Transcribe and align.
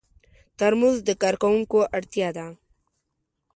ترموز 0.59 0.97
د 1.07 1.09
کارکوونکو 1.21 1.79
اړتیا 1.97 2.29
ده. 2.37 2.45